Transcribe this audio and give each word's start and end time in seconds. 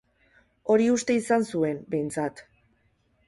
Hori 0.75 0.87
uste 0.93 1.17
izan 1.17 1.45
zuen, 1.53 1.83
behintzat. 1.93 2.45